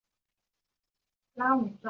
[1.35, 1.79] 阿尔赞。